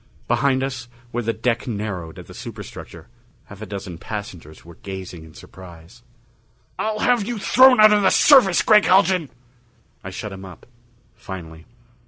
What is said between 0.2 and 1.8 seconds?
Behind us, where the deck